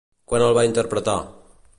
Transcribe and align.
Quan 0.31 0.45
el 0.45 0.55
va 0.59 0.63
interpretar? 0.69 1.17